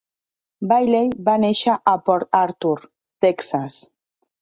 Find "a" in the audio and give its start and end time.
1.93-1.95